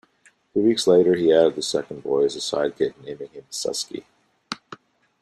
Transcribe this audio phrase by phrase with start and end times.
[0.51, 4.03] Three weeks later he added the second boy as a sidekick, naming him "Suske".